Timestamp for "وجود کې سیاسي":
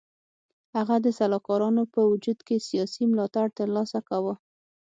2.11-3.03